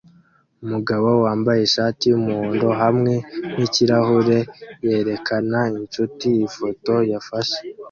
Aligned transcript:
umugabo 0.63 1.09
wambaye 1.25 1.61
ishati 1.63 2.03
yumuhondo 2.11 2.67
hamwe 2.81 3.13
nikirahure 3.55 4.39
yerekana 4.85 5.59
inshuti 5.79 6.27
ifoto 6.47 6.93
yafashe 7.11 7.59